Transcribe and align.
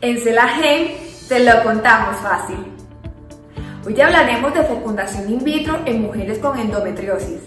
En 0.00 0.16
Celagen 0.20 0.92
te 1.28 1.40
lo 1.40 1.60
contamos 1.64 2.18
fácil. 2.18 2.56
Hoy 3.84 4.00
hablaremos 4.00 4.54
de 4.54 4.62
fecundación 4.62 5.28
in 5.28 5.42
vitro 5.42 5.80
en 5.86 6.02
mujeres 6.02 6.38
con 6.38 6.56
endometriosis. 6.56 7.40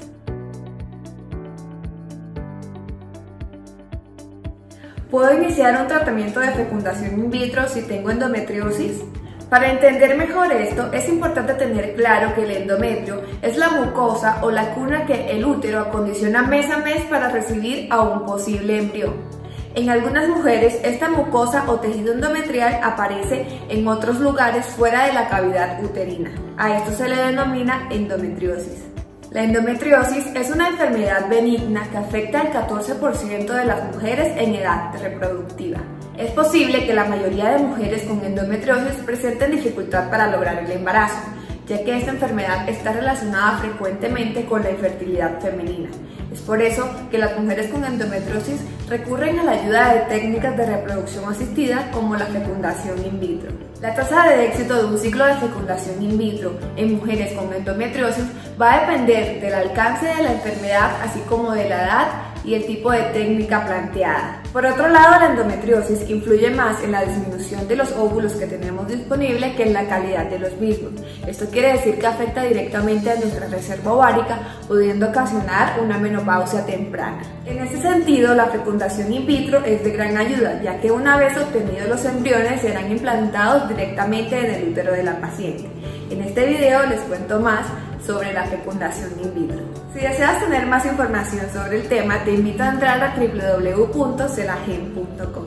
¿Puedo 5.10 5.34
iniciar 5.34 5.80
un 5.82 5.88
tratamiento 5.88 6.42
de 6.42 6.52
fecundación 6.52 7.20
in 7.20 7.32
vitro 7.32 7.70
si 7.70 7.84
tengo 7.84 8.12
endometriosis? 8.12 9.02
Para 9.50 9.72
entender 9.72 10.18
mejor 10.18 10.52
esto, 10.52 10.92
es 10.92 11.08
importante 11.08 11.54
tener 11.54 11.96
claro 11.96 12.36
que 12.36 12.44
el 12.44 12.52
endometrio 12.52 13.22
es 13.42 13.56
la 13.56 13.70
mucosa 13.70 14.40
o 14.42 14.52
la 14.52 14.74
cuna 14.74 15.06
que 15.06 15.32
el 15.32 15.46
útero 15.46 15.80
acondiciona 15.80 16.42
mes 16.42 16.70
a 16.70 16.80
mes 16.80 17.02
para 17.04 17.30
recibir 17.30 17.88
a 17.90 18.02
un 18.02 18.26
posible 18.26 18.78
embrión. 18.78 19.41
En 19.74 19.90
algunas 19.90 20.28
mujeres, 20.28 20.80
esta 20.84 21.10
mucosa 21.10 21.64
o 21.68 21.80
tejido 21.80 22.14
endometrial 22.14 22.82
aparece 22.84 23.46
en 23.70 23.88
otros 23.88 24.20
lugares 24.20 24.66
fuera 24.66 25.06
de 25.06 25.14
la 25.14 25.30
cavidad 25.30 25.82
uterina. 25.82 26.30
A 26.58 26.76
esto 26.78 26.92
se 26.92 27.08
le 27.08 27.16
denomina 27.16 27.88
endometriosis. 27.90 28.84
La 29.32 29.44
endometriosis 29.44 30.26
es 30.36 30.52
una 30.52 30.68
enfermedad 30.68 31.30
benigna 31.30 31.90
que 31.90 31.96
afecta 31.96 32.42
al 32.42 32.52
14% 32.52 33.46
de 33.46 33.66
las 33.66 33.96
mujeres 33.96 34.34
en 34.38 34.56
edad 34.56 34.94
reproductiva. 35.02 35.80
Es 36.18 36.32
posible 36.32 36.86
que 36.86 36.94
la 36.94 37.06
mayoría 37.06 37.52
de 37.52 37.64
mujeres 37.64 38.04
con 38.04 38.26
endometriosis 38.26 39.02
presenten 39.06 39.52
dificultad 39.52 40.10
para 40.10 40.30
lograr 40.30 40.60
el 40.60 40.70
embarazo, 40.70 41.22
ya 41.66 41.82
que 41.82 41.98
esta 41.98 42.12
enfermedad 42.12 42.68
está 42.68 42.92
relacionada 42.92 43.60
frecuentemente 43.60 44.44
con 44.44 44.64
la 44.64 44.72
infertilidad 44.72 45.40
femenina. 45.40 45.90
Es 46.32 46.40
por 46.42 46.62
eso 46.62 46.90
que 47.12 47.18
las 47.18 47.38
mujeres 47.38 47.70
con 47.70 47.84
endometriosis 47.84 48.62
recurren 48.88 49.40
a 49.40 49.44
la 49.44 49.52
ayuda 49.52 49.94
de 49.94 50.00
técnicas 50.02 50.56
de 50.56 50.66
reproducción 50.66 51.30
asistida 51.30 51.92
como 51.92 52.16
la 52.16 52.26
fecundación 52.26 53.06
in 53.06 53.20
vitro. 53.20 53.52
La 53.82 53.94
tasa 53.94 54.30
de 54.30 54.48
éxito 54.48 54.78
de 54.78 54.86
un 54.86 54.98
ciclo 54.98 55.26
de 55.26 55.36
fecundación 55.36 56.02
in 56.02 56.18
vitro 56.18 56.58
en 56.78 56.96
mujeres 56.96 57.34
con 57.34 57.54
endometriosis 57.54 58.26
va 58.60 58.74
a 58.74 58.80
depender 58.82 59.42
del 59.42 59.54
alcance 59.54 60.06
de 60.06 60.24
la 60.24 60.32
enfermedad 60.32 60.92
así 61.04 61.20
como 61.28 61.52
de 61.52 61.68
la 61.68 61.84
edad 61.84 62.08
y 62.44 62.56
el 62.56 62.66
tipo 62.66 62.92
de 62.92 63.02
técnica 63.14 63.66
planteada. 63.66 64.42
Por 64.52 64.66
otro 64.66 64.90
lado, 64.90 65.20
la 65.20 65.28
endometriosis 65.28 66.10
influye 66.10 66.50
más 66.50 66.84
en 66.84 66.92
la 66.92 67.06
disminución 67.06 67.68
de 67.68 67.76
los 67.76 67.92
óvulos 67.94 68.34
que 68.34 68.48
tenemos 68.48 68.88
disponibles 68.88 69.56
que 69.56 69.64
en 69.64 69.74
la 69.74 69.88
calidad 69.88 70.26
de 70.26 70.40
los 70.40 70.54
mismos. 70.58 70.92
Esto 71.26 71.46
quiere 71.46 71.74
decir 71.74 72.00
que 72.00 72.08
afecta 72.08 72.44
directamente 72.44 73.12
a 73.12 73.16
nuestra 73.16 73.48
reserva 73.48 73.94
ovárica, 73.94 74.40
pudiendo 74.68 75.10
ocasionar 75.10 75.80
una 75.82 75.98
menopausia 76.22 76.66
temprana. 76.66 77.22
En 77.46 77.60
ese 77.60 77.80
sentido, 77.82 78.34
la 78.34 78.48
fecundación 78.48 79.14
in 79.14 79.26
vitro 79.26 79.64
es 79.66 79.84
de 79.84 79.92
gran 79.92 80.16
ayuda, 80.18 80.62
ya 80.62 80.80
que 80.80 80.92
una 80.92 81.18
vez 81.18 81.36
obtenidos 81.38 81.90
los 81.90 82.06
embriones 82.06 82.62
serán 82.62 82.90
implantados 82.92 83.68
directamente 83.70 84.40
en 84.40 84.52
el 84.56 84.70
útero 84.70 84.94
de 84.94 85.04
la 85.04 85.20
paciente. 85.20 85.70
En 86.10 86.22
este 86.22 86.46
video 86.46 86.86
les 86.86 87.02
cuento 87.02 87.38
más 87.40 87.66
sobre 88.06 88.32
la 88.34 88.46
fecundación 88.46 89.12
in 89.24 89.34
vitro. 89.34 89.60
Si 89.94 90.00
deseas 90.00 90.40
tener 90.40 90.66
más 90.68 90.86
información 90.86 91.46
sobre 91.54 91.82
el 91.82 91.88
tema, 91.88 92.24
te 92.24 92.34
invito 92.34 92.64
a 92.64 92.70
entrar 92.70 93.04
a 93.04 93.14
www.celagen.com. 93.16 95.46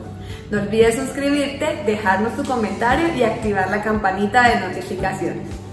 No 0.51 0.61
olvides 0.61 0.95
suscribirte, 0.95 1.83
dejarnos 1.85 2.35
tu 2.35 2.43
comentario 2.43 3.07
y 3.15 3.23
activar 3.23 3.69
la 3.69 3.81
campanita 3.81 4.49
de 4.49 4.59
notificaciones. 4.67 5.64